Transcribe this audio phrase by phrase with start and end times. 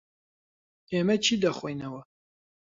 [0.91, 2.01] ئێمە چی دەخۆینەوە؟